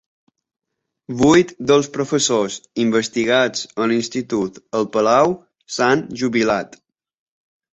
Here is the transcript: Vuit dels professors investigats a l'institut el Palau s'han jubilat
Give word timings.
Vuit 1.19 1.51
dels 1.71 1.89
professors 1.97 2.57
investigats 2.85 3.67
a 3.85 3.87
l'institut 3.93 4.59
el 4.81 4.89
Palau 4.97 5.37
s'han 5.77 6.03
jubilat 6.25 6.83